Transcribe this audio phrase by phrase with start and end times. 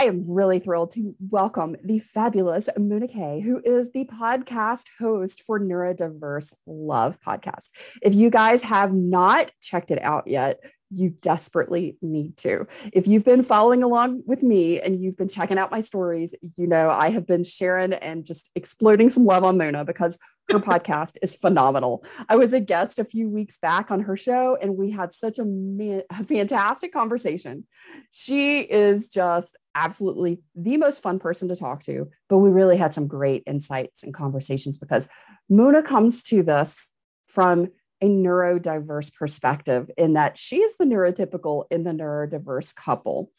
[0.00, 5.42] I am really thrilled to welcome the fabulous Mona Kay, who is the podcast host
[5.42, 7.68] for Neurodiverse Love podcast.
[8.00, 12.66] If you guys have not checked it out yet, you desperately need to.
[12.92, 16.66] If you've been following along with me and you've been checking out my stories, you
[16.66, 20.18] know I have been sharing and just exploding some love on Mona because
[20.50, 22.04] her podcast is phenomenal.
[22.28, 25.38] I was a guest a few weeks back on her show and we had such
[25.38, 27.66] a, man- a fantastic conversation.
[28.10, 32.92] She is just absolutely the most fun person to talk to, but we really had
[32.92, 35.08] some great insights and conversations because
[35.48, 36.90] Mona comes to this
[37.28, 37.68] from
[38.00, 43.30] a neurodiverse perspective in that she is the neurotypical in the neurodiverse couple.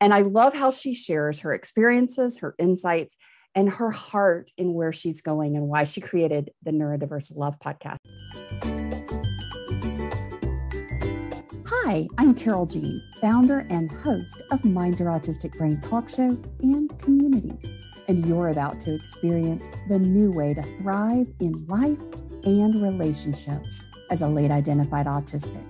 [0.00, 3.16] And I love how she shares her experiences, her insights,
[3.54, 7.96] and her heart in where she's going and why she created the Neurodiverse Love podcast.
[11.66, 16.98] Hi, I'm Carol Jean, founder and host of Mind Your Autistic Brain Talk Show and
[16.98, 17.58] Community.
[18.08, 21.98] And you're about to experience the new way to thrive in life
[22.44, 25.64] and relationships as a late identified autistic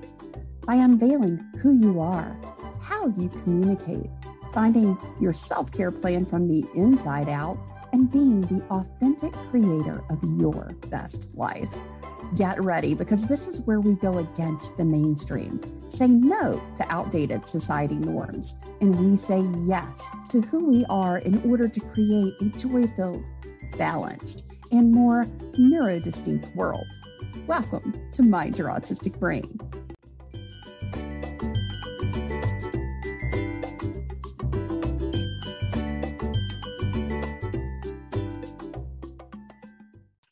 [0.69, 2.37] by unveiling who you are,
[2.81, 4.11] how you communicate,
[4.53, 7.59] finding your self care plan from the inside out,
[7.93, 11.75] and being the authentic creator of your best life.
[12.37, 15.59] Get ready because this is where we go against the mainstream,
[15.89, 21.41] say no to outdated society norms, and we say yes to who we are in
[21.51, 23.25] order to create a joy filled,
[23.79, 25.25] balanced, and more
[25.59, 26.87] neurodistinct world.
[27.47, 29.59] Welcome to Mind Your Autistic Brain.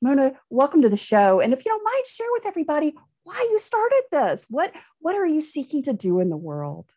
[0.02, 1.40] Mona, welcome to the show.
[1.40, 4.46] And if you don't mind, share with everybody why you started this.
[4.48, 6.94] What what are you seeking to do in the world?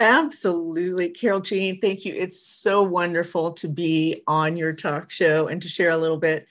[0.00, 1.10] Absolutely.
[1.10, 2.12] Carol Jean, thank you.
[2.14, 6.46] It's so wonderful to be on your talk show and to share a little bit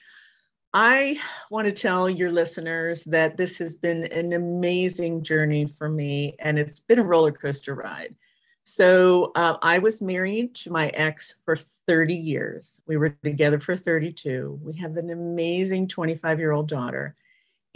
[0.74, 6.34] I want to tell your listeners that this has been an amazing journey for me,
[6.40, 8.16] and it's been a roller coaster ride.
[8.64, 12.80] So, uh, I was married to my ex for 30 years.
[12.88, 14.58] We were together for 32.
[14.64, 17.14] We have an amazing 25 year old daughter.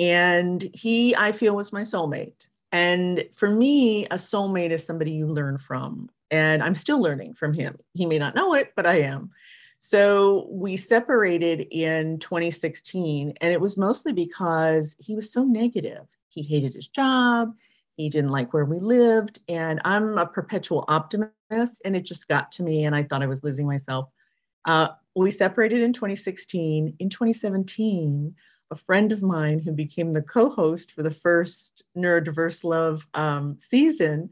[0.01, 2.49] And he, I feel, was my soulmate.
[2.73, 6.11] And for me, a soulmate is somebody you learn from.
[6.31, 7.79] And I'm still learning from him.
[7.95, 9.31] He may not know it, but I am.
[9.79, 16.07] So we separated in 2016, and it was mostly because he was so negative.
[16.29, 17.55] He hated his job,
[17.97, 22.53] he didn't like where we lived, and I'm a perpetual optimist, and it just got
[22.53, 24.09] to me, and I thought I was losing myself.
[24.65, 26.97] Uh, we separated in 2016.
[26.99, 28.35] In 2017,
[28.71, 33.59] a friend of mine who became the co host for the first Neurodiverse Love um,
[33.69, 34.31] season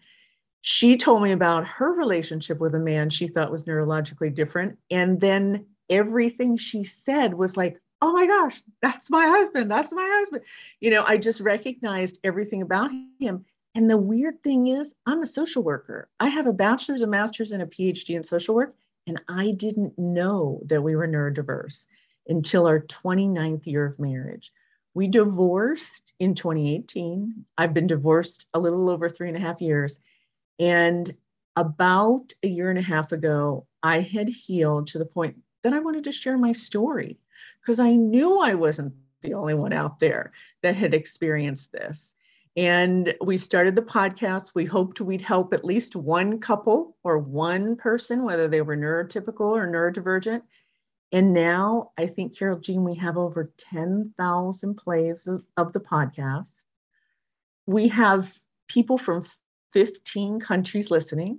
[0.69, 4.77] she told me about her relationship with a man she thought was neurologically different.
[4.91, 9.71] And then everything she said was like, oh my gosh, that's my husband.
[9.71, 10.43] That's my husband.
[10.81, 12.91] You know, I just recognized everything about
[13.21, 13.45] him.
[13.77, 16.09] And the weird thing is, I'm a social worker.
[16.19, 18.75] I have a bachelor's, a master's, and a PhD in social work.
[19.07, 21.87] And I didn't know that we were neurodiverse
[22.27, 24.51] until our 29th year of marriage.
[24.95, 27.45] We divorced in 2018.
[27.57, 30.01] I've been divorced a little over three and a half years.
[30.59, 31.15] And
[31.57, 35.79] about a year and a half ago, I had healed to the point that I
[35.81, 37.19] wanted to share my story
[37.61, 42.15] because I knew I wasn't the only one out there that had experienced this.
[42.57, 44.53] And we started the podcast.
[44.55, 49.41] We hoped we'd help at least one couple or one person, whether they were neurotypical
[49.41, 50.43] or neurodivergent.
[51.13, 56.47] And now I think, Carol Jean, we have over 10,000 plays of the podcast.
[57.67, 58.33] We have
[58.69, 59.27] people from
[59.77, 61.39] 15 countries listening.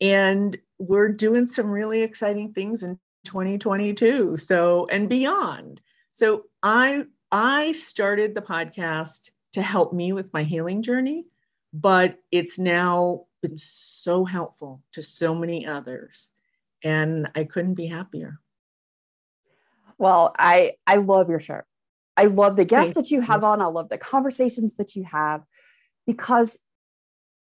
[0.00, 5.80] And we're doing some really exciting things in 2022 so and beyond.
[6.12, 11.26] So i i started the podcast to help me with my healing journey
[11.72, 16.30] but it's now been so helpful to so many others
[16.84, 18.38] and i couldn't be happier.
[19.98, 21.62] Well i i love your show
[22.16, 23.60] i love the guests Thank that you have on.
[23.60, 25.42] I love the conversations that you have
[26.06, 26.56] because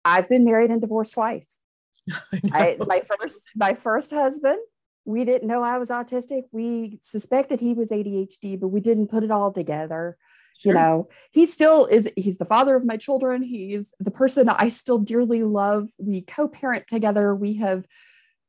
[0.09, 1.59] I've been married and divorced twice.
[2.51, 4.59] I, my first my first husband,
[5.05, 6.43] we didn't know I was autistic.
[6.51, 10.17] We suspected he was ADHD, but we didn't put it all together.
[10.61, 10.71] Sure.
[10.71, 13.43] You know, he still is he's the father of my children.
[13.43, 15.89] He's the person I still dearly love.
[15.97, 17.33] We co-parent together.
[17.35, 17.85] We have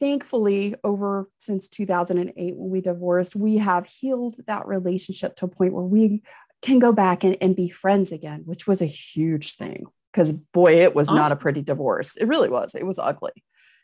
[0.00, 5.74] thankfully over since 2008 when we divorced, we have healed that relationship to a point
[5.74, 6.22] where we
[6.62, 10.80] can go back and, and be friends again, which was a huge thing because boy,
[10.80, 12.16] it was not a pretty divorce.
[12.16, 12.74] It really was.
[12.74, 13.32] It was ugly.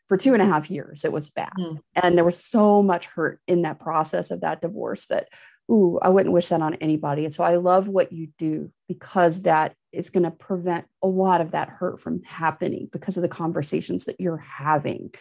[0.07, 1.79] for two and a half years it was bad mm.
[1.95, 5.29] and there was so much hurt in that process of that divorce that
[5.71, 9.43] ooh i wouldn't wish that on anybody and so i love what you do because
[9.43, 13.29] that is going to prevent a lot of that hurt from happening because of the
[13.29, 15.13] conversations that you're having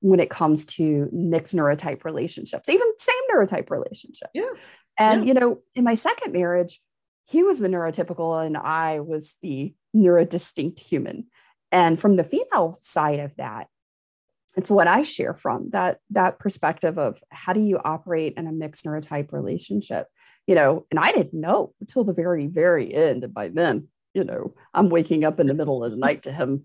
[0.00, 4.46] when it comes to mixed neurotype relationships even same neurotype relationships yeah.
[4.98, 5.28] and yeah.
[5.28, 6.80] you know in my second marriage
[7.26, 11.26] he was the neurotypical and i was the neurodistinct human.
[11.70, 13.68] And from the female side of that
[14.58, 18.52] it's what I share from that that perspective of how do you operate in a
[18.52, 20.08] mixed neurotype relationship,
[20.48, 24.24] you know, and I didn't know until the very very end, and by then, you
[24.24, 26.64] know, I'm waking up in the middle of the night to him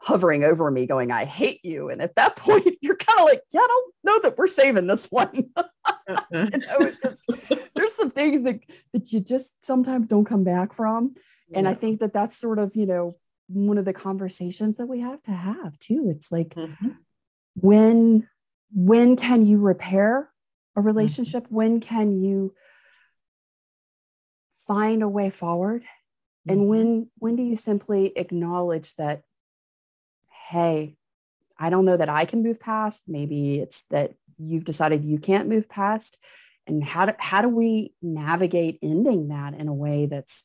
[0.00, 3.42] hovering over me, going, "I hate you," and at that point, you're kind of like,
[3.52, 6.20] "Yeah, I don't know that we're saving this one." uh-uh.
[6.32, 7.30] you know, it's just
[7.76, 8.58] there's some things that
[8.92, 11.14] that you just sometimes don't come back from,
[11.48, 11.58] yeah.
[11.58, 13.14] and I think that that's sort of you know
[13.48, 16.08] one of the conversations that we have to have too.
[16.10, 16.90] It's like mm-hmm.
[17.54, 18.28] when
[18.72, 20.30] when can you repair
[20.74, 20.86] a mm-hmm.
[20.86, 21.44] relationship?
[21.44, 21.54] Mm-hmm.
[21.54, 22.54] When can you
[24.66, 25.82] find a way forward?
[25.82, 26.50] Mm-hmm.
[26.52, 29.22] And when when do you simply acknowledge that,
[30.48, 30.96] hey,
[31.58, 33.04] I don't know that I can move past.
[33.06, 36.18] Maybe it's that you've decided you can't move past.
[36.66, 40.44] And how do, how do we navigate ending that in a way that's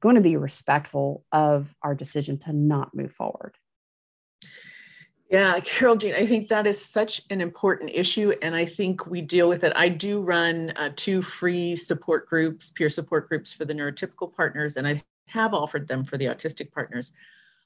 [0.00, 3.56] going to be respectful of our decision to not move forward.
[5.30, 9.20] Yeah, Carol Jean, I think that is such an important issue, and I think we
[9.20, 9.72] deal with it.
[9.74, 14.76] I do run uh, two free support groups, peer support groups for the neurotypical partners,
[14.76, 17.12] and I have offered them for the autistic partners.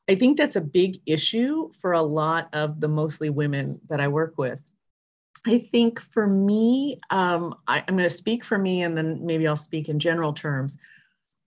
[0.08, 4.08] I think that's a big issue for a lot of the mostly women that I
[4.08, 4.62] work with.
[5.46, 9.46] I think for me, um, I, I'm going to speak for me, and then maybe
[9.46, 10.78] I'll speak in general terms.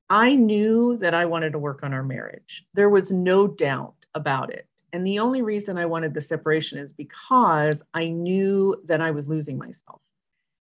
[0.10, 2.66] I knew that I wanted to work on our marriage.
[2.74, 4.68] There was no doubt about it.
[4.92, 9.28] And the only reason I wanted the separation is because I knew that I was
[9.28, 10.02] losing myself.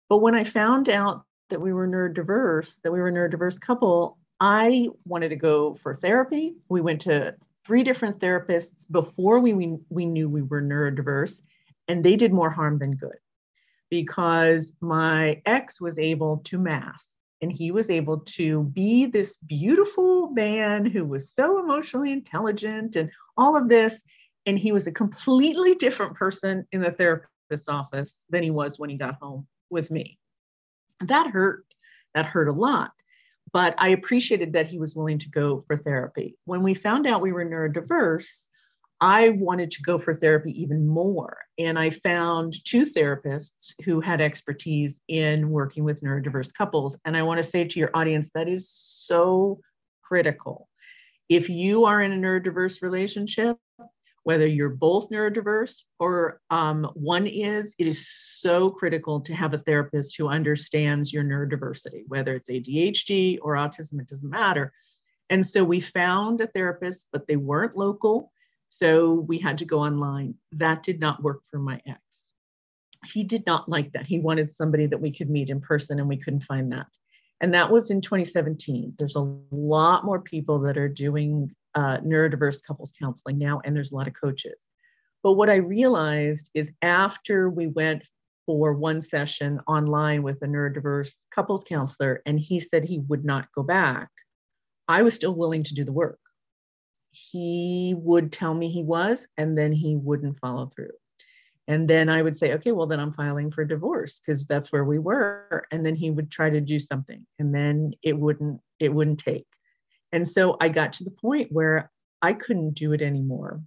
[0.09, 4.17] But when I found out that we were neurodiverse, that we were a neurodiverse couple,
[4.39, 6.55] I wanted to go for therapy.
[6.69, 7.35] We went to
[7.65, 11.41] three different therapists before we, we, we knew we were neurodiverse,
[11.87, 13.17] and they did more harm than good
[13.89, 17.07] because my ex was able to mask
[17.41, 23.11] and he was able to be this beautiful man who was so emotionally intelligent and
[23.37, 24.01] all of this.
[24.45, 28.89] And he was a completely different person in the therapist's office than he was when
[28.89, 30.17] he got home with me.
[31.01, 31.65] That hurt.
[32.13, 32.91] That hurt a lot.
[33.51, 36.37] But I appreciated that he was willing to go for therapy.
[36.45, 38.47] When we found out we were neurodiverse,
[39.01, 41.37] I wanted to go for therapy even more.
[41.57, 46.97] And I found two therapists who had expertise in working with neurodiverse couples.
[47.05, 49.59] And I want to say to your audience, that is so
[50.01, 50.69] critical.
[51.27, 53.57] If you are in a neurodiverse relationship,
[54.23, 59.59] whether you're both neurodiverse or um, one is, it is so critical to have a
[59.59, 64.73] therapist who understands your neurodiversity, whether it's ADHD or autism, it doesn't matter.
[65.29, 68.31] And so we found a therapist, but they weren't local
[68.69, 70.35] so we had to go online.
[70.51, 71.99] That did not work for my ex.
[73.13, 74.05] He did not like that.
[74.05, 76.87] He wanted somebody that we could meet in person, and we couldn't find that.
[77.41, 78.95] And that was in 2017.
[78.97, 83.91] There's a lot more people that are doing uh, neurodiverse couples counseling now, and there's
[83.91, 84.59] a lot of coaches.
[85.21, 88.03] But what I realized is after we went
[88.45, 93.47] for one session online with a neurodiverse couples counselor, and he said he would not
[93.55, 94.09] go back,
[94.87, 96.19] I was still willing to do the work
[97.15, 100.91] he would tell me he was, and then he wouldn't follow through.
[101.67, 104.85] And then I would say, okay, well, then I'm filing for divorce because that's where
[104.85, 105.65] we were.
[105.71, 109.47] And then he would try to do something, and then it wouldn't, it wouldn't take.
[110.11, 111.91] And so I got to the point where
[112.21, 113.61] I couldn't do it anymore.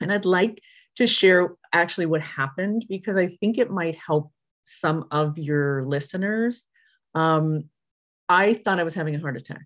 [0.00, 0.60] And I'd like
[0.96, 4.30] to share actually what happened because I think it might help
[4.64, 6.68] some of your listeners.
[7.14, 7.64] Um,
[8.28, 9.64] I thought I was having a heart attack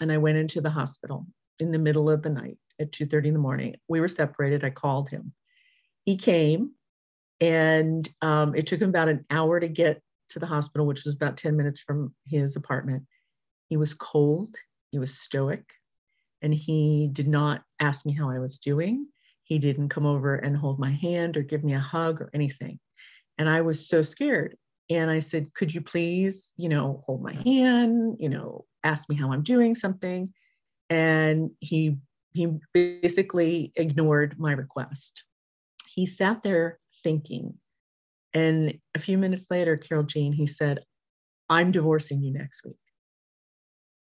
[0.00, 1.26] and I went into the hospital
[1.60, 3.76] in the middle of the night at 2.30 in the morning.
[3.88, 4.64] We were separated.
[4.64, 5.32] I called him.
[6.04, 6.72] He came
[7.40, 11.14] and um, it took him about an hour to get to the hospital which was
[11.14, 13.04] about 10 minutes from his apartment.
[13.68, 14.56] He was cold.
[14.90, 15.64] He was stoic.
[16.42, 19.06] And he did not ask me how i was doing.
[19.44, 22.78] He didn't come over and hold my hand or give me a hug or anything.
[23.38, 24.56] And i was so scared.
[24.90, 29.16] And i said could you please you know hold my hand you know ask me
[29.16, 30.28] how i'm doing something
[30.90, 31.98] and he
[32.32, 35.24] he basically ignored my request.
[35.88, 37.54] He sat there thinking,
[38.32, 40.80] and a few minutes later, Carol Jean, he said,
[41.48, 42.78] "I'm divorcing you next week."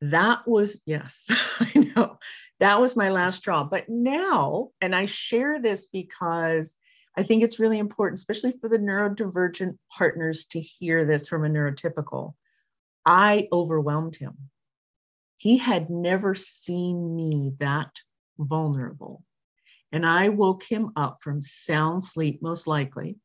[0.01, 1.27] That was yes,
[1.61, 2.19] I know
[2.61, 3.65] that was my last straw.
[3.65, 6.77] But now, and I share this because
[7.17, 11.49] I think it's really important, especially for the neurodivergent partners, to hear this from a
[11.49, 12.35] neurotypical.
[13.05, 14.51] I overwhelmed him.
[15.39, 17.91] He had never seen me that
[18.39, 19.25] vulnerable.
[19.93, 23.19] And I woke him up from sound sleep, most likely.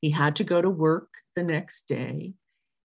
[0.00, 2.34] He had to go to work the next day.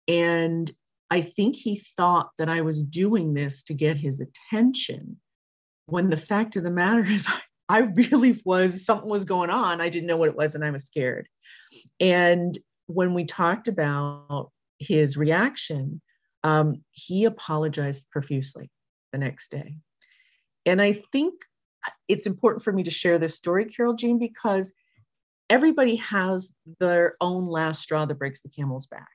[0.08, 0.70] And
[1.10, 5.18] I think he thought that I was doing this to get his attention
[5.86, 7.26] when the fact of the matter is,
[7.68, 9.80] I really was, something was going on.
[9.80, 11.28] I didn't know what it was and I was scared.
[12.00, 16.00] And when we talked about his reaction,
[16.44, 18.70] um, he apologized profusely
[19.12, 19.76] the next day.
[20.66, 21.34] And I think
[22.08, 24.72] it's important for me to share this story, Carol Jean, because
[25.48, 29.08] everybody has their own last straw that breaks the camel's back.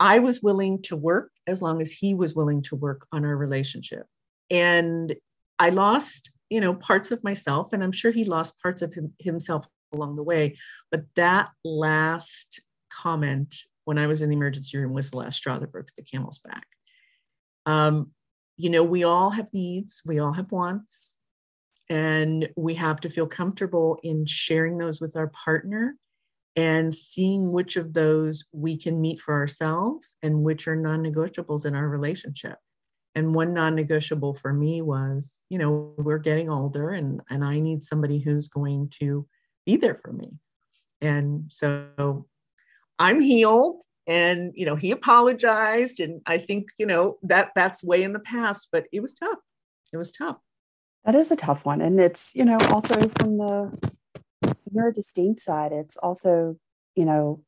[0.00, 3.36] I was willing to work as long as he was willing to work on our
[3.36, 4.06] relationship.
[4.50, 5.14] And
[5.58, 9.12] I lost, you know, parts of myself, and I'm sure he lost parts of him,
[9.18, 10.56] himself along the way.
[10.90, 13.54] But that last comment
[13.84, 16.38] when I was in the emergency room was the last straw that broke the camel's
[16.38, 16.66] back.
[17.66, 18.12] Um,
[18.56, 21.16] you know, we all have needs, we all have wants,
[21.88, 25.96] and we have to feel comfortable in sharing those with our partner
[26.54, 31.64] and seeing which of those we can meet for ourselves and which are non negotiables
[31.64, 32.58] in our relationship
[33.14, 37.82] and one non-negotiable for me was you know we're getting older and and i need
[37.82, 39.26] somebody who's going to
[39.66, 40.30] be there for me
[41.00, 42.26] and so
[43.02, 43.82] i'm healed.
[44.06, 46.00] And you know he apologized.
[46.00, 49.38] And i think you know that that's way in the past but it was tough.
[49.92, 50.38] It was tough.
[51.04, 51.80] That is a tough one.
[51.80, 53.54] And it's you know also from the
[54.74, 56.56] neurodistinct side it's also
[56.96, 57.42] you know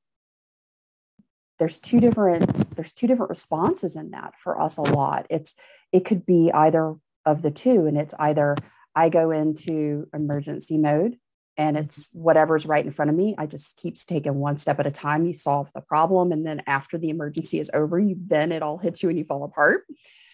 [1.59, 5.27] there's two different there's two different responses in that for us a lot.
[5.31, 5.55] It's
[5.93, 6.95] it could be either
[7.25, 7.87] of the two.
[7.87, 8.57] And it's either
[8.95, 11.17] i go into emergency mode
[11.57, 14.87] and it's whatever's right in front of me i just keeps taking one step at
[14.87, 18.53] a time you solve the problem and then after the emergency is over you then
[18.53, 19.85] it all hits you and you fall apart.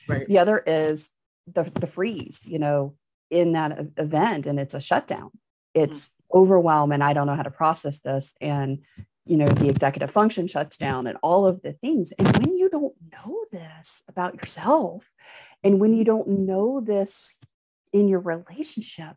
[0.08, 0.26] Right.
[0.26, 1.10] The other is
[1.46, 2.94] the, the freeze you know
[3.30, 5.30] in that event and it's a shutdown.
[5.74, 6.38] It's mm-hmm.
[6.38, 8.80] overwhelm and i don't know how to process this and
[9.24, 12.68] you know the executive function shuts down and all of the things and when you
[12.68, 15.12] don't know this about yourself
[15.62, 17.38] and when you don't know this
[17.92, 19.14] in your relationship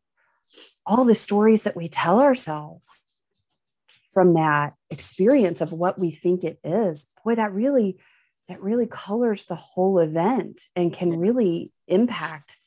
[0.86, 3.06] all the stories that we tell ourselves
[4.12, 7.98] from that experience of what we think it is boy that really
[8.50, 11.22] that really colors the whole event and can mm-hmm.
[11.22, 12.58] really impact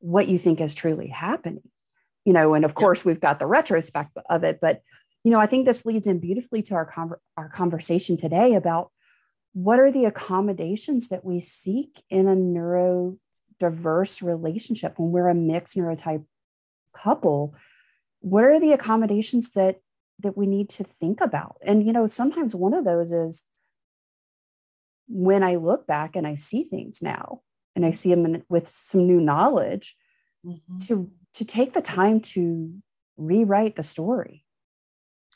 [0.00, 1.70] what you think is truly happening
[2.24, 4.82] you know and of course we've got the retrospect of it but
[5.24, 8.90] you know, I think this leads in beautifully to our, con- our conversation today about
[9.54, 15.76] what are the accommodations that we seek in a neurodiverse relationship when we're a mixed
[15.78, 16.24] neurotype
[16.94, 17.54] couple
[18.20, 19.80] what are the accommodations that
[20.20, 23.44] that we need to think about and you know sometimes one of those is
[25.08, 27.40] when i look back and i see things now
[27.76, 29.96] and i see them in, with some new knowledge
[30.46, 30.78] mm-hmm.
[30.78, 32.72] to to take the time to
[33.16, 34.44] rewrite the story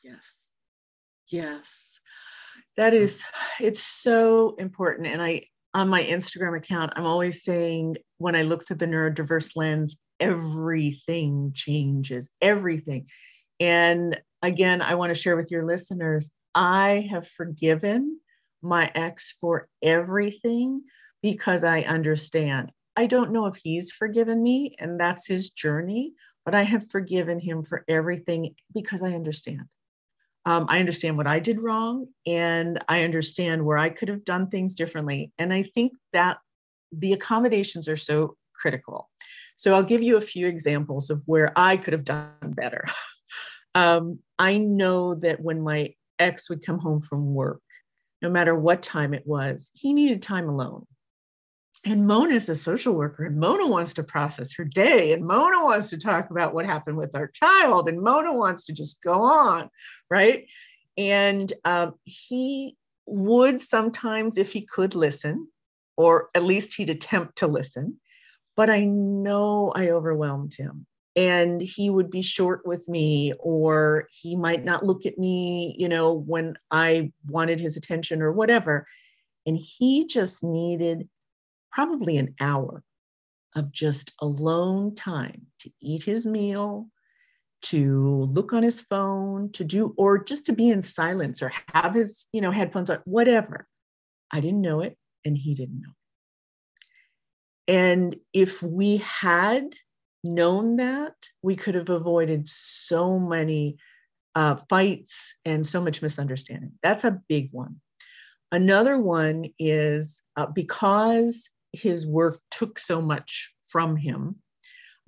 [0.08, 0.46] Yes.
[1.28, 2.00] Yes.
[2.76, 3.24] That is,
[3.60, 5.08] it's so important.
[5.08, 5.44] And I,
[5.74, 11.52] on my Instagram account, I'm always saying when I look through the neurodiverse lens, everything
[11.54, 13.06] changes, everything.
[13.60, 18.20] And again, I want to share with your listeners I have forgiven
[18.62, 20.82] my ex for everything
[21.22, 22.72] because I understand.
[22.96, 27.38] I don't know if he's forgiven me, and that's his journey, but I have forgiven
[27.38, 29.68] him for everything because I understand.
[30.48, 34.48] Um, I understand what I did wrong and I understand where I could have done
[34.48, 35.30] things differently.
[35.38, 36.38] And I think that
[36.90, 39.10] the accommodations are so critical.
[39.56, 42.86] So I'll give you a few examples of where I could have done better.
[43.74, 47.60] um, I know that when my ex would come home from work,
[48.22, 50.86] no matter what time it was, he needed time alone.
[51.84, 55.62] And Mona is a social worker, and Mona wants to process her day, and Mona
[55.62, 59.22] wants to talk about what happened with our child, and Mona wants to just go
[59.22, 59.70] on,
[60.10, 60.46] right?
[60.96, 65.46] And um, he would sometimes, if he could listen,
[65.96, 68.00] or at least he'd attempt to listen,
[68.56, 70.86] but I know I overwhelmed him.
[71.14, 75.88] And he would be short with me, or he might not look at me, you
[75.88, 78.86] know, when I wanted his attention or whatever.
[79.46, 81.08] And he just needed
[81.72, 82.82] probably an hour
[83.56, 86.88] of just alone time to eat his meal,
[87.60, 91.94] to look on his phone, to do, or just to be in silence or have
[91.94, 93.66] his, you know, headphones on, whatever.
[94.32, 95.92] I didn't know it and he didn't know.
[97.66, 99.74] And if we had
[100.24, 103.76] known that, we could have avoided so many
[104.34, 106.72] uh, fights and so much misunderstanding.
[106.82, 107.80] That's a big one.
[108.52, 114.36] Another one is uh, because his work took so much from him.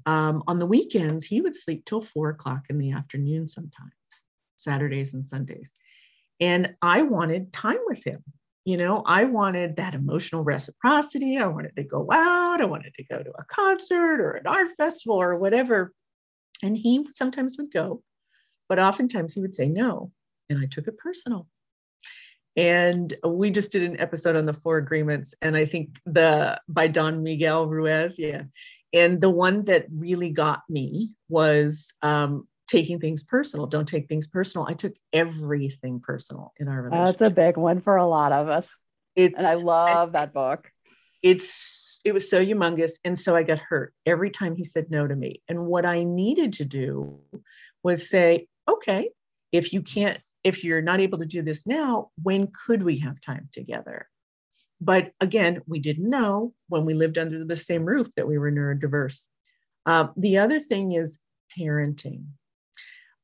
[0.07, 3.93] Um, on the weekends, he would sleep till four o'clock in the afternoon sometimes,
[4.57, 5.75] Saturdays and Sundays.
[6.41, 8.25] And I wanted time with him.
[8.65, 11.39] You know, I wanted that emotional reciprocity.
[11.39, 12.61] I wanted to go out.
[12.61, 15.93] I wanted to go to a concert or an art festival or whatever.
[16.63, 18.03] And he sometimes would go,
[18.69, 20.13] but oftentimes he would say no.
[20.51, 21.47] And I took it personal.
[22.57, 25.35] And we just did an episode on the four agreements.
[25.41, 28.43] And I think the by Don Miguel Ruiz, yeah.
[28.93, 33.67] And the one that really got me was um, taking things personal.
[33.67, 34.67] Don't take things personal.
[34.69, 37.19] I took everything personal in our relationship.
[37.19, 38.71] That's a big one for a lot of us.
[39.15, 40.71] It's, and I love I, that book.
[41.23, 45.07] It's it was so humongous, and so I got hurt every time he said no
[45.07, 45.43] to me.
[45.49, 47.21] And what I needed to do
[47.83, 49.11] was say, okay,
[49.53, 53.21] if you can't if you're not able to do this now, when could we have
[53.21, 54.09] time together?
[54.81, 58.51] But again, we didn't know when we lived under the same roof that we were
[58.51, 59.27] neurodiverse.
[59.87, 61.19] Um, the other thing is
[61.59, 62.25] parenting.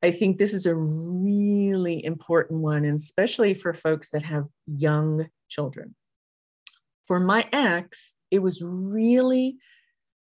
[0.02, 5.28] I think this is a really important one, and especially for folks that have young
[5.48, 5.94] children.
[7.06, 9.56] For my ex, it was really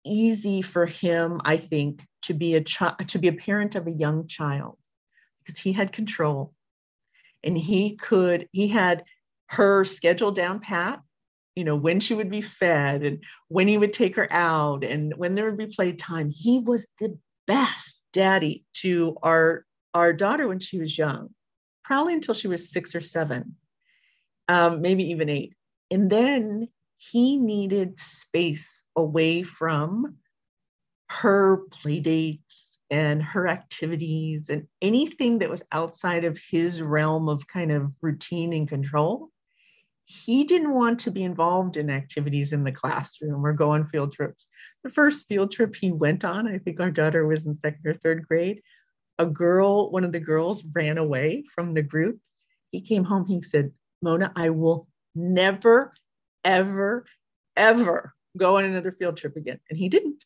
[0.05, 4.27] easy for him, I think, to be a to be a parent of a young
[4.27, 4.77] child
[5.39, 6.53] because he had control
[7.44, 9.03] and he could he had
[9.50, 11.00] her schedule down pat
[11.56, 15.13] you know when she would be fed and when he would take her out and
[15.17, 16.29] when there would be playtime.
[16.29, 17.17] He was the
[17.48, 21.29] best daddy to our our daughter when she was young
[21.84, 23.56] probably until she was six or seven
[24.50, 25.53] um, maybe even eight.
[25.89, 26.67] And then
[26.98, 30.17] he needed space away from
[31.10, 37.48] her play dates and her activities and anything that was outside of his realm of
[37.48, 39.29] kind of routine and control.
[40.06, 44.14] He didn't want to be involved in activities in the classroom or go on field
[44.14, 44.48] trips.
[44.83, 47.94] The first field trip he went on, I think our daughter was in second or
[47.94, 48.61] third grade,
[49.20, 52.20] a girl, one of the girls ran away from the group.
[52.72, 55.94] He came home, he said, Mona, I will never,
[56.46, 57.05] ever,
[57.57, 59.59] ever go on another field trip again.
[59.70, 60.24] And he didn't.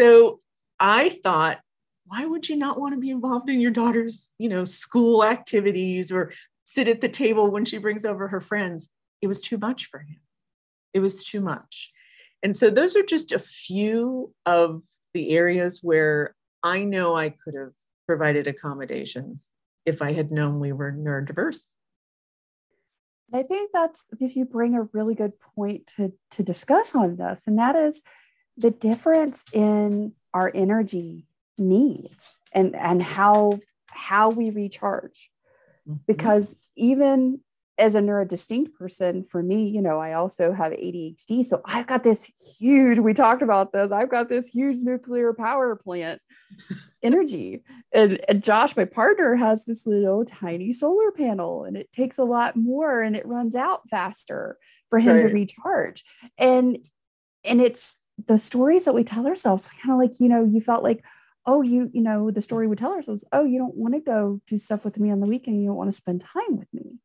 [0.00, 0.40] So
[0.78, 1.58] I thought,
[2.06, 6.10] why would you not want to be involved in your daughter's, you know, school activities
[6.10, 6.32] or
[6.64, 8.88] sit at the table when she brings over her friends?
[9.20, 10.18] It was too much for him.
[10.94, 11.90] It was too much.
[12.42, 14.80] And so those are just a few of
[15.12, 17.74] the areas where I know I could have
[18.06, 19.50] provided accommodations
[19.84, 21.60] if I had known we were neurodiverse.
[23.34, 27.46] I think that's if you bring a really good point to to discuss on this,
[27.46, 28.00] and that is
[28.56, 31.26] the difference in our energy
[31.58, 35.30] needs and and how how we recharge
[35.88, 35.98] mm-hmm.
[36.06, 37.40] because even
[37.78, 42.02] as a neurodistinct person for me you know i also have adhd so i've got
[42.02, 46.20] this huge we talked about this i've got this huge nuclear power plant
[47.02, 52.18] energy and, and josh my partner has this little tiny solar panel and it takes
[52.18, 54.58] a lot more and it runs out faster
[54.88, 55.28] for him right.
[55.28, 56.04] to recharge
[56.36, 56.78] and
[57.44, 60.82] and it's the stories that we tell ourselves kind of like you know you felt
[60.82, 61.04] like
[61.46, 64.40] oh you you know the story we tell ourselves oh you don't want to go
[64.46, 66.98] do stuff with me on the weekend you don't want to spend time with me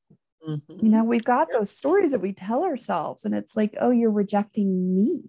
[0.48, 0.86] mm-hmm.
[0.86, 4.12] you know we've got those stories that we tell ourselves and it's like oh you're
[4.12, 5.22] rejecting me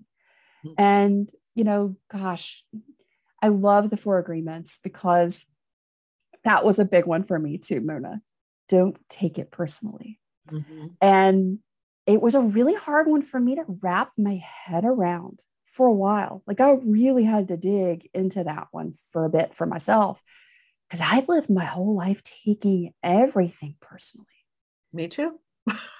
[0.64, 0.75] mm-hmm.
[0.79, 2.64] and you know gosh
[3.42, 5.46] i love the four agreements because
[6.44, 8.20] that was a big one for me too mona
[8.68, 10.18] don't take it personally
[10.49, 10.87] mm-hmm.
[11.01, 11.59] and
[12.07, 15.42] it was a really hard one for me to wrap my head around
[15.77, 16.43] for a while.
[16.47, 20.23] Like I really had to dig into that one for a bit for myself
[20.89, 24.27] because I've lived my whole life taking everything personally.
[24.93, 25.39] Me too.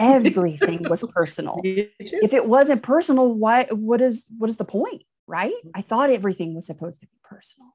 [0.01, 1.61] everything was personal.
[1.63, 5.03] If it wasn't personal, why what is what is the point?
[5.27, 5.53] Right?
[5.53, 5.71] Mm-hmm.
[5.75, 7.69] I thought everything was supposed to be personal.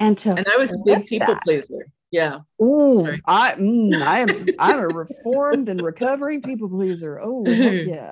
[0.00, 1.86] And to And I was a big people that, pleaser.
[2.10, 2.40] Yeah.
[2.60, 7.20] Oh, I mm, I am I'm a reformed and recovering people pleaser.
[7.20, 8.10] Oh yeah.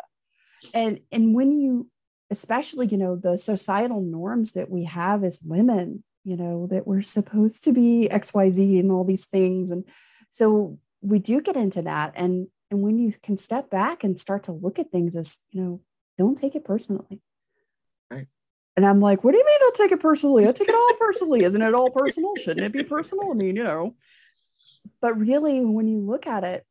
[0.75, 1.89] And and when you
[2.33, 7.03] especially you know the societal norms that we have as women you know that we're
[7.03, 9.71] supposed to be xyz and all these things.
[9.71, 9.85] And
[10.31, 12.13] so we do get into that.
[12.17, 15.61] And and when you can step back and start to look at things as you
[15.61, 15.81] know
[16.17, 17.21] don't take it personally.
[18.11, 18.27] Right.
[18.77, 20.49] And i'm like what do you mean don't take it personally?
[20.49, 21.43] I take it all personally.
[21.43, 22.35] Isn't it all personal?
[22.37, 23.31] Shouldn't it be personal?
[23.31, 23.95] I mean you know.
[25.01, 26.65] But really when you look at it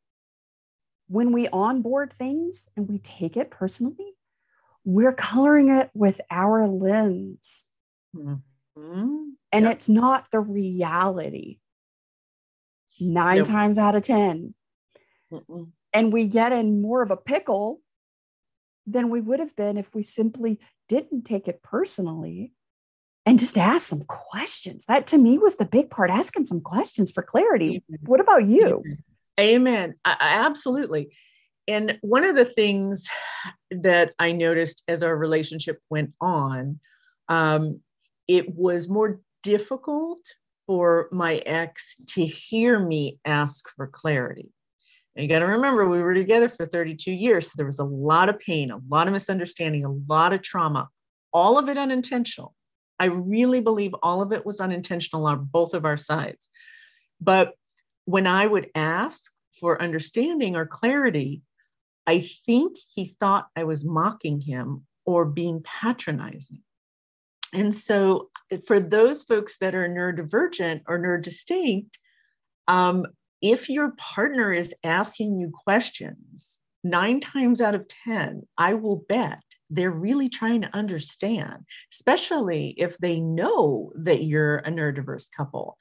[1.08, 4.16] when we onboard things and we take it personally
[4.84, 7.68] we're coloring it with our lens.
[8.16, 9.30] Mm-hmm.
[9.54, 9.72] and Yep.
[9.76, 11.60] it's not the reality.
[13.00, 13.48] Nine Nope.
[13.48, 14.54] times out of 10.
[15.32, 15.72] Mm-mm.
[15.94, 17.82] And we get in more of a pickle
[18.86, 22.54] than we would have been if we simply didn't take it personally
[23.26, 24.86] and just ask some questions.
[24.86, 27.84] That to me was the big part asking some questions for clarity.
[27.90, 28.00] Amen.
[28.06, 28.84] What about you?
[29.40, 29.96] Amen.
[30.04, 31.14] I, I- absolutely.
[31.72, 33.08] And one of the things
[33.72, 36.82] that I noticed as our relationship went on,
[37.30, 37.80] um,
[38.28, 40.20] it was more difficult
[40.68, 44.50] for my ex to hear me ask for clarity.
[45.16, 47.48] And you got to remember, we were together for 32 years.
[47.48, 50.90] So there was a lot of pain, a lot of misunderstanding, a lot of trauma,
[51.32, 52.54] all of it unintentional.
[53.00, 56.50] I really believe all of it was unintentional on both of our sides.
[57.22, 57.54] But
[58.04, 61.44] when I would ask for understanding or clarity,
[62.12, 66.62] I think he thought I was mocking him or being patronizing.
[67.54, 68.30] And so,
[68.68, 71.92] for those folks that are neurodivergent or neurodistinct,
[72.68, 73.06] um,
[73.42, 79.42] if your partner is asking you questions, nine times out of 10, I will bet
[79.70, 85.78] they're really trying to understand, especially if they know that you're a neurodiverse couple.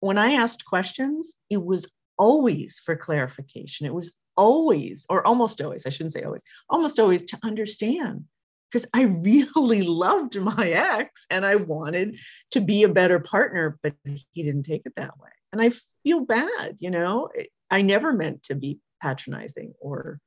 [0.00, 1.86] When I asked questions, it was
[2.18, 3.86] always for clarification.
[3.86, 8.24] It was always, or almost always, I shouldn't say always, almost always to understand.
[8.70, 9.02] Because I
[9.52, 12.18] really loved my ex and I wanted
[12.52, 15.30] to be a better partner, but he didn't take it that way.
[15.52, 15.70] And I
[16.02, 17.28] feel bad, you know,
[17.70, 20.18] I never meant to be patronizing or,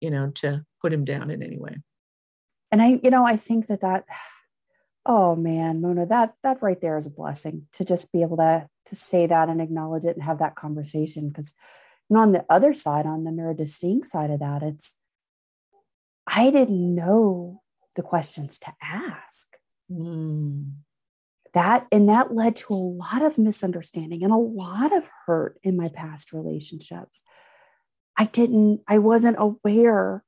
[0.00, 1.78] you know, to put him down in any way.
[2.70, 4.04] And I, you know, I think that that,
[5.06, 8.68] oh man, Mona, that that right there is a blessing to just be able to
[8.86, 11.28] to say that and acknowledge it and have that conversation.
[11.28, 11.54] Because,
[12.10, 14.96] know, on the other side, on the neurodistinct side of that, it's
[16.26, 17.62] I didn't know
[17.96, 19.56] the questions to ask.
[19.90, 20.72] Mm.
[21.52, 25.76] That and that led to a lot of misunderstanding and a lot of hurt in
[25.76, 27.22] my past relationships.
[28.16, 30.24] I didn't, I wasn't aware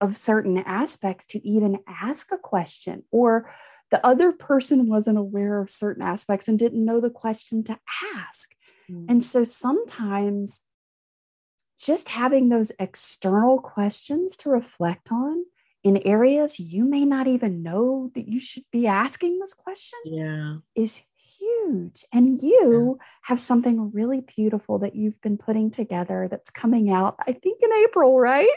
[0.00, 3.50] of certain aspects to even ask a question, or
[3.90, 7.78] the other person wasn't aware of certain aspects and didn't know the question to
[8.16, 8.54] ask.
[8.90, 9.06] Mm.
[9.08, 10.60] And so sometimes
[11.78, 15.44] just having those external questions to reflect on
[15.82, 20.54] in areas you may not even know that you should be asking this question yeah.
[20.74, 22.04] is huge.
[22.10, 27.32] And you have something really beautiful that you've been putting together that's coming out, I
[27.32, 28.48] think, in April, right?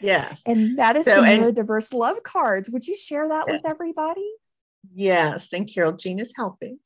[0.00, 0.42] Yes.
[0.46, 2.70] And that is So, the neurodiverse love cards.
[2.70, 4.26] Would you share that with everybody?
[4.94, 6.78] Yes, and Carol Jean is helping.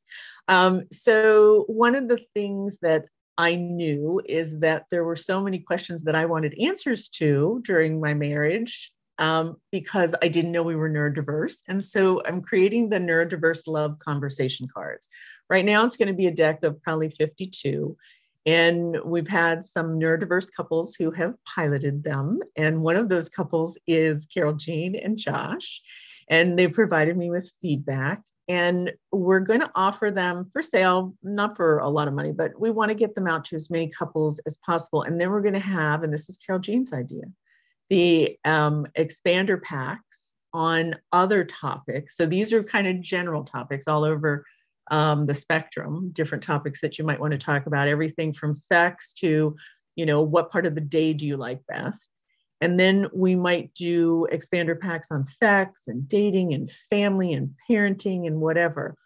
[0.48, 3.06] Um, so, one of the things that
[3.38, 8.00] I knew is that there were so many questions that I wanted answers to during
[8.00, 11.62] my marriage um, because I didn't know we were neurodiverse.
[11.68, 15.08] And so, I'm creating the neurodiverse love conversation cards.
[15.48, 17.96] Right now, it's going to be a deck of probably 52.
[18.46, 22.40] And we've had some neurodiverse couples who have piloted them.
[22.56, 25.80] And one of those couples is Carol Jean and Josh
[26.28, 28.22] and they provided me with feedback.
[28.46, 32.52] And we're going to offer them for sale not for a lot of money but
[32.60, 35.02] we want to get them out to as many couples as possible.
[35.02, 37.24] And then we're going to have and this was carol jean's idea
[37.90, 42.16] the um, expander packs on other topics.
[42.16, 44.44] So these are kind of general topics all over
[44.90, 47.88] um, the spectrum different topics that you might want to talk about.
[47.88, 49.56] Everything from sex to
[49.96, 52.10] you know what part of the day do you like best
[52.64, 58.26] and then we might do expander packs on sex and dating and family and parenting
[58.26, 58.96] and whatever.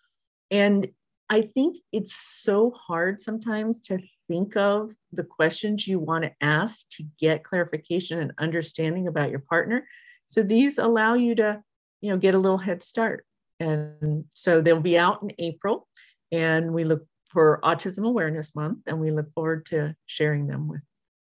[0.48, 0.86] And
[1.28, 6.86] I think it's so hard sometimes to think of the questions you want to ask
[6.98, 9.88] to get clarification and understanding about your partner.
[10.28, 11.60] So these allow you to,
[12.00, 13.26] you know, get a little head start.
[13.58, 15.88] And so they'll be out in April
[16.30, 20.82] and we look for Autism Awareness Month and we look forward to sharing them with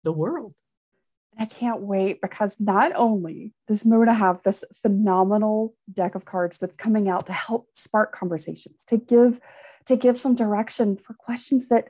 [0.05, 0.53] the world.
[1.37, 6.75] I can't wait because not only does Mona have this phenomenal deck of cards that's
[6.75, 9.39] coming out to help spark conversations, to give
[9.85, 11.89] to give some direction for questions that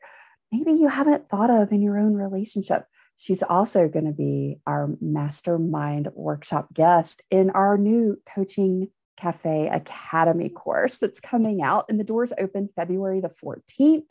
[0.51, 2.85] maybe you haven't thought of in your own relationship.
[3.17, 10.49] She's also going to be our mastermind workshop guest in our new coaching cafe academy
[10.49, 14.09] course that's coming out and the doors open February the 14th.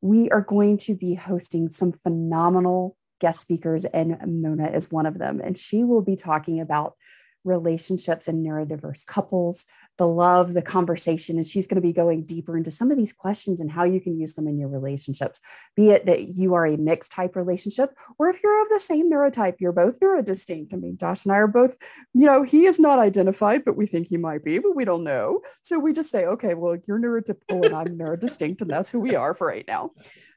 [0.00, 5.18] We are going to be hosting some phenomenal guest speakers, and Mona is one of
[5.18, 5.40] them.
[5.42, 6.94] And she will be talking about
[7.42, 9.64] relationships and neurodiverse couples,
[9.96, 11.38] the love, the conversation.
[11.38, 13.98] And she's going to be going deeper into some of these questions and how you
[13.98, 15.40] can use them in your relationships,
[15.74, 19.10] be it that you are a mixed type relationship, or if you're of the same
[19.10, 20.74] neurotype, you're both neurodistinct.
[20.74, 21.78] I mean, Josh and I are both,
[22.12, 25.04] you know, he is not identified, but we think he might be, but we don't
[25.04, 25.40] know.
[25.62, 29.14] So we just say, okay, well, you're neurotypical and I'm neurodistinct, and that's who we
[29.14, 29.92] are for right now.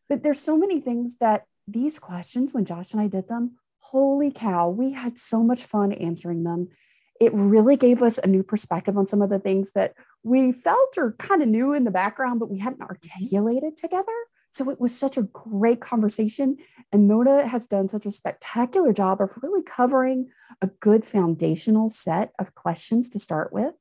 [0.08, 4.32] But there's so many things that these questions, when Josh and I did them, holy
[4.32, 6.70] cow, we had so much fun answering them.
[7.20, 10.98] It really gave us a new perspective on some of the things that we felt
[10.98, 12.90] or kind of knew in the background, but we hadn't mm-hmm.
[12.90, 14.14] articulated together.
[14.52, 16.58] So it was such a great conversation.
[16.92, 20.30] And Mona has done such a spectacular job of really covering
[20.62, 23.74] a good foundational set of questions to start with.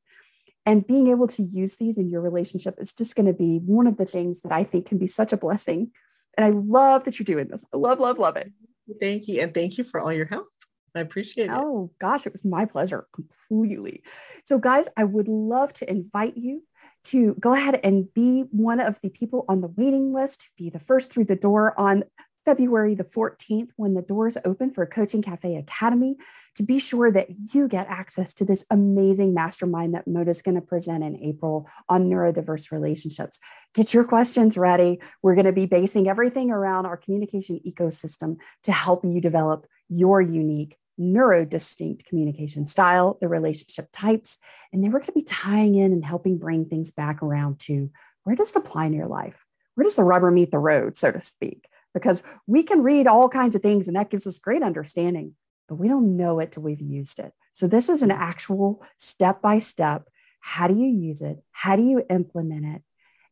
[0.64, 3.86] And being able to use these in your relationship is just going to be one
[3.86, 5.90] of the things that I think can be such a blessing.
[6.36, 7.64] And I love that you're doing this.
[7.72, 8.52] I love, love, love it.
[9.00, 9.40] Thank you.
[9.40, 10.48] And thank you for all your help.
[10.94, 11.52] I appreciate it.
[11.52, 14.02] Oh, gosh, it was my pleasure completely.
[14.44, 16.64] So, guys, I would love to invite you
[17.04, 20.78] to go ahead and be one of the people on the waiting list, be the
[20.78, 22.04] first through the door on
[22.44, 26.16] February the 14th when the doors open for Coaching Cafe Academy
[26.56, 30.60] to be sure that you get access to this amazing mastermind that Mona's going to
[30.60, 33.38] present in April on neurodiverse relationships.
[33.74, 35.00] Get your questions ready.
[35.22, 40.20] We're going to be basing everything around our communication ecosystem to help you develop your
[40.20, 44.38] unique neurodistinct communication style, the relationship types,
[44.72, 47.90] and then we're going to be tying in and helping bring things back around to
[48.24, 49.44] where does it apply in your life?
[49.74, 51.66] Where does the rubber meet the road, so to speak?
[51.94, 55.34] Because we can read all kinds of things and that gives us great understanding,
[55.68, 57.32] but we don't know it till we've used it.
[57.52, 60.08] So, this is an actual step by step.
[60.40, 61.38] How do you use it?
[61.52, 62.82] How do you implement it?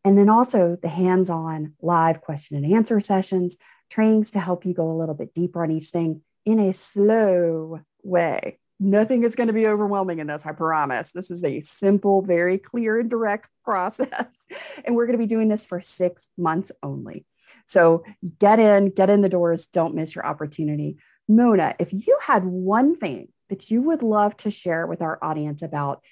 [0.05, 3.59] And then also the hands on live question and answer sessions,
[3.91, 7.81] trainings to help you go a little bit deeper on each thing in a slow
[8.03, 8.59] way.
[8.79, 11.13] Nothing is going to be overwhelming in this, I promise.
[11.13, 14.47] This is a simple, very clear and direct process.
[14.85, 17.27] And we're going to be doing this for six months only.
[17.67, 18.05] So
[18.39, 20.99] get in, get in the doors, don't miss your opportunity.
[21.29, 25.63] Mona, if you had one thing that you would love to share with our audience
[25.63, 26.03] about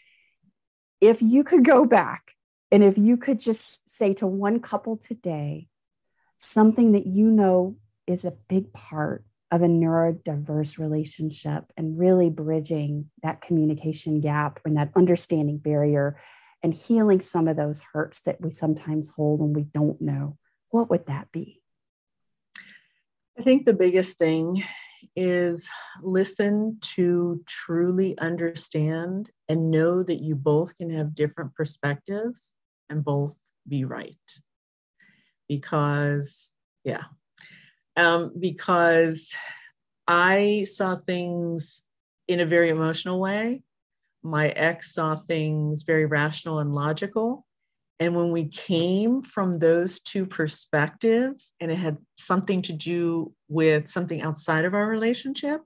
[1.00, 2.32] if you could go back
[2.70, 5.68] and if you could just say to one couple today
[6.36, 13.10] something that you know is a big part of a neurodiverse relationship and really bridging
[13.22, 16.18] that communication gap and that understanding barrier
[16.62, 20.36] and healing some of those hurts that we sometimes hold and we don't know
[20.70, 21.60] what would that be?
[23.38, 24.62] I think the biggest thing
[25.14, 25.68] is
[26.02, 32.52] listen to truly understand and know that you both can have different perspectives
[32.90, 34.16] and both be right.
[35.48, 36.52] Because,
[36.84, 37.04] yeah,
[37.96, 39.34] um, because
[40.06, 41.82] I saw things
[42.28, 43.62] in a very emotional way.
[44.22, 47.46] My ex saw things very rational and logical.
[48.00, 53.88] And when we came from those two perspectives and it had something to do with
[53.88, 55.62] something outside of our relationship,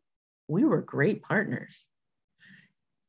[0.49, 1.89] we were great partners.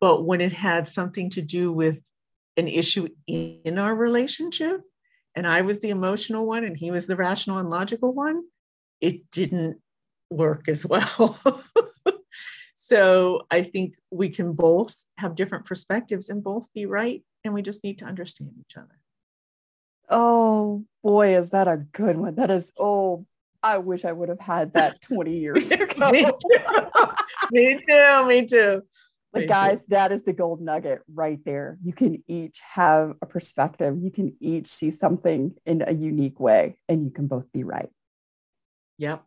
[0.01, 1.99] But when it had something to do with
[2.57, 4.81] an issue in our relationship,
[5.35, 8.43] and I was the emotional one and he was the rational and logical one,
[8.99, 9.81] it didn't
[10.29, 11.39] work as well.
[12.75, 17.23] so I think we can both have different perspectives and both be right.
[17.45, 18.99] And we just need to understand each other.
[20.15, 22.35] Oh boy, is that a good one?
[22.35, 23.25] That is, oh,
[23.63, 26.11] I wish I would have had that 20 years ago.
[26.11, 26.57] me, too.
[27.51, 28.25] me too.
[28.27, 28.83] Me too.
[29.31, 29.85] But me guys, too.
[29.89, 31.79] that is the gold nugget right there.
[31.81, 33.97] You can each have a perspective.
[33.99, 37.89] You can each see something in a unique way, and you can both be right.
[38.99, 39.23] Yep.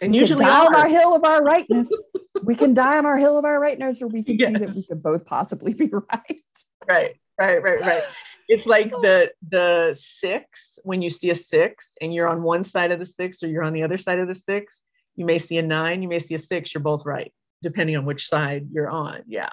[0.00, 1.92] And we usually die on our hill of our rightness.
[2.42, 4.52] we can die on our hill of our rightness, or we can yes.
[4.52, 6.42] see that we could both possibly be right.
[6.88, 7.16] Right.
[7.38, 7.62] Right.
[7.62, 7.80] Right.
[7.82, 8.02] Right
[8.52, 9.00] it's like oh.
[9.00, 13.06] the the six when you see a six and you're on one side of the
[13.06, 14.82] six or you're on the other side of the six
[15.16, 18.04] you may see a nine you may see a six you're both right depending on
[18.04, 19.22] which side you're on.
[19.26, 19.50] Yeah.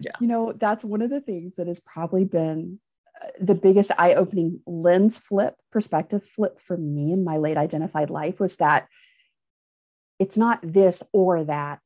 [0.00, 0.12] Yeah.
[0.20, 2.80] You know that's one of the things that has probably been
[3.22, 8.40] uh, the biggest eye-opening lens flip perspective flip for me in my late identified life
[8.40, 8.88] was that
[10.18, 11.80] it's not this or that.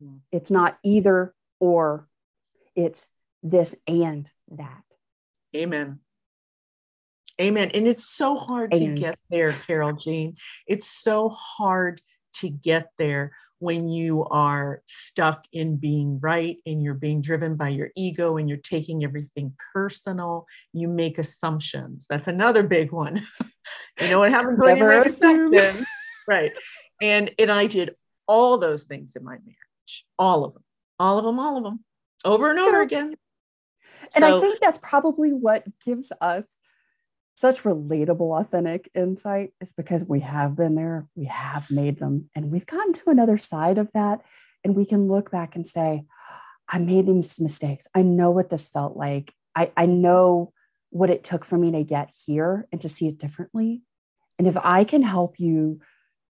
[0.00, 0.18] Hmm.
[0.30, 2.08] it's not either or.
[2.74, 3.08] It's
[3.42, 4.82] this and that
[5.56, 6.00] Amen.
[7.40, 7.70] Amen.
[7.72, 8.96] And it's so hard and.
[8.96, 10.36] to get there, Carol Jean.
[10.66, 12.00] It's so hard
[12.34, 17.68] to get there when you are stuck in being right and you're being driven by
[17.68, 20.46] your ego and you're taking everything personal.
[20.72, 22.06] You make assumptions.
[22.10, 23.22] That's another big one.
[24.00, 25.86] you know what happens when you make assumptions?
[26.26, 26.52] right.
[27.00, 27.94] And and I did
[28.26, 30.06] all those things in my marriage.
[30.18, 30.64] All of them.
[30.98, 31.84] All of them, all of them.
[32.24, 33.14] over and over again.
[34.14, 36.58] And so, I think that's probably what gives us
[37.34, 42.50] such relatable, authentic insight is because we have been there, we have made them, and
[42.50, 44.22] we've gotten to another side of that.
[44.64, 46.04] And we can look back and say,
[46.68, 47.88] I made these mistakes.
[47.94, 49.34] I know what this felt like.
[49.56, 50.52] I, I know
[50.90, 53.82] what it took for me to get here and to see it differently.
[54.38, 55.80] And if I can help you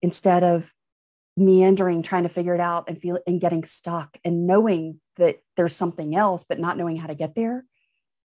[0.02, 0.74] instead of
[1.38, 5.76] meandering, trying to figure it out and feel and getting stuck and knowing that there's
[5.76, 7.64] something else, but not knowing how to get there,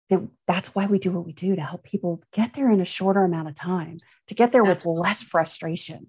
[0.10, 2.86] that that's why we do what we do to help people get there in a
[2.86, 6.08] shorter amount of time, to get there with less frustration.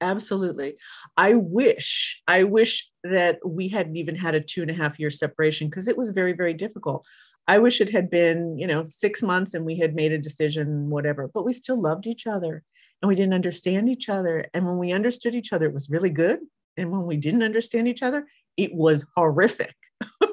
[0.00, 0.76] Absolutely.
[1.16, 5.10] I wish, I wish that we hadn't even had a two and a half year
[5.10, 7.06] separation because it was very, very difficult.
[7.46, 10.90] I wish it had been, you know, six months and we had made a decision,
[10.90, 12.62] whatever, but we still loved each other
[13.02, 14.46] and we didn't understand each other.
[14.54, 16.40] And when we understood each other, it was really good.
[16.76, 18.26] And when we didn't understand each other,
[18.56, 19.74] it was horrific.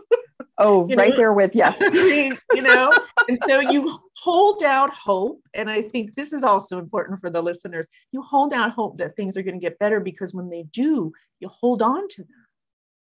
[0.64, 1.18] Oh, you right know?
[1.18, 1.66] there with you.
[2.54, 2.94] you know,
[3.28, 5.42] and so you hold out hope.
[5.56, 7.88] And I think this is also important for the listeners.
[8.12, 11.12] You hold out hope that things are going to get better because when they do,
[11.40, 12.46] you hold on to them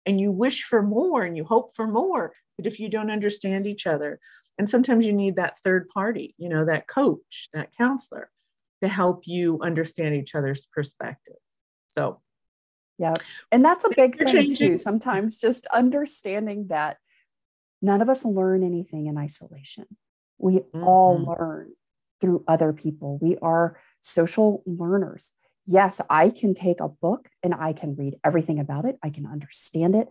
[0.05, 2.31] and you wish for more and you hope for more.
[2.57, 4.19] But if you don't understand each other,
[4.59, 8.29] and sometimes you need that third party, you know, that coach, that counselor
[8.81, 11.39] to help you understand each other's perspectives.
[11.95, 12.21] So,
[12.97, 13.13] yeah.
[13.51, 14.57] And that's a big thing changing.
[14.57, 14.77] too.
[14.77, 16.97] Sometimes just understanding that
[17.81, 19.85] none of us learn anything in isolation.
[20.37, 20.83] We mm-hmm.
[20.83, 21.71] all learn
[22.19, 23.19] through other people.
[23.21, 25.33] We are social learners.
[25.65, 29.25] Yes, I can take a book and I can read everything about it, I can
[29.25, 30.07] understand it.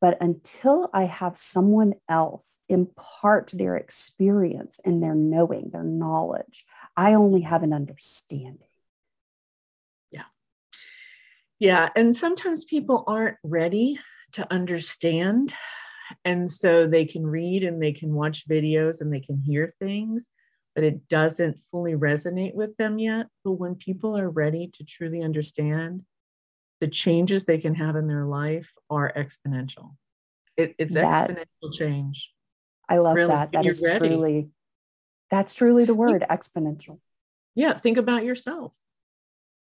[0.00, 6.64] But until I have someone else impart their experience and their knowing, their knowledge,
[6.96, 8.68] I only have an understanding.
[10.10, 10.24] Yeah.
[11.58, 11.90] Yeah.
[11.94, 13.98] And sometimes people aren't ready
[14.32, 15.52] to understand
[16.24, 20.26] and so they can read and they can watch videos and they can hear things,
[20.74, 23.26] but it doesn't fully resonate with them yet.
[23.44, 26.02] But when people are ready to truly understand,
[26.80, 29.96] the changes they can have in their life are exponential.
[30.56, 32.32] It, it's that, exponential change.
[32.88, 33.52] I love really, that.
[33.52, 34.08] That is ready.
[34.08, 34.50] truly,
[35.30, 36.98] that's truly the word exponential.
[37.54, 37.74] Yeah.
[37.74, 38.74] Think about yourself.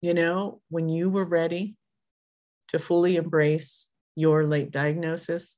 [0.01, 1.75] You know, when you were ready
[2.69, 5.57] to fully embrace your late diagnosis,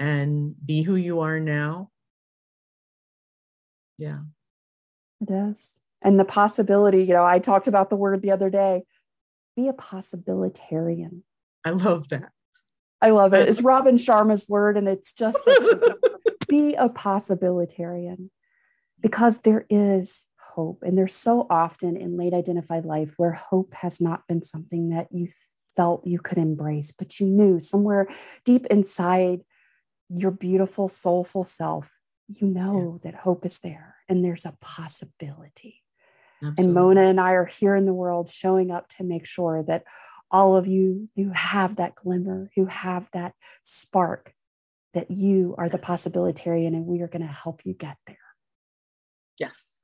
[0.00, 1.90] and be who you are now.
[3.98, 4.20] Yeah.
[5.20, 5.76] It is.
[6.00, 8.84] And the possibility, you know, I talked about the word the other day
[9.60, 11.22] be a possibilitarian.
[11.64, 12.30] I love that.
[13.02, 13.48] I love it.
[13.48, 15.38] It's Robin Sharma's word, and it's just
[16.48, 18.30] be a possibilitarian
[19.00, 20.82] because there is hope.
[20.82, 25.08] And there's so often in late identified life where hope has not been something that
[25.10, 25.28] you
[25.76, 28.08] felt you could embrace, but you knew somewhere
[28.44, 29.40] deep inside
[30.08, 33.10] your beautiful, soulful self, you know yeah.
[33.10, 35.82] that hope is there and there's a possibility.
[36.42, 36.64] Absolutely.
[36.64, 39.84] And Mona and I are here in the world showing up to make sure that
[40.30, 44.34] all of you who have that glimmer, who have that spark,
[44.94, 48.16] that you are the possibilitarian and we are going to help you get there.
[49.38, 49.80] Yes.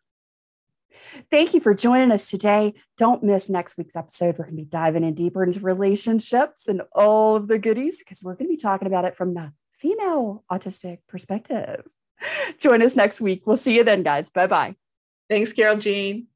[1.30, 2.74] Thank you for joining us today.
[2.96, 4.36] Don't miss next week's episode.
[4.38, 8.22] We're going to be diving in deeper into relationships and all of the goodies because
[8.22, 11.84] we're going to be talking about it from the female autistic perspective.
[12.58, 13.42] Join us next week.
[13.46, 14.30] We'll see you then, guys.
[14.30, 14.76] Bye bye.
[15.28, 16.26] Thanks, Carol Jean.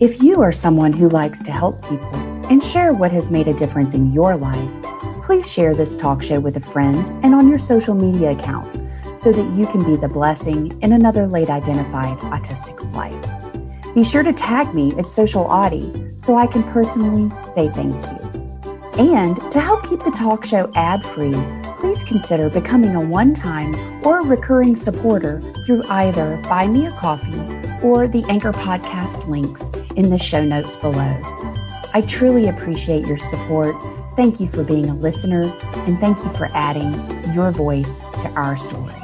[0.00, 2.14] If you are someone who likes to help people
[2.48, 4.82] and share what has made a difference in your life,
[5.22, 8.82] please share this talk show with a friend and on your social media accounts
[9.18, 13.94] so that you can be the blessing in another late identified autistic's life.
[13.94, 19.12] Be sure to tag me at Social Autie so I can personally say thank you.
[19.12, 21.36] And to help keep the talk show ad free,
[21.76, 27.69] please consider becoming a one time or recurring supporter through either Buy Me a Coffee
[27.82, 31.18] or the Anchor Podcast links in the show notes below.
[31.92, 33.76] I truly appreciate your support.
[34.16, 35.52] Thank you for being a listener,
[35.86, 36.92] and thank you for adding
[37.34, 38.99] your voice to our story.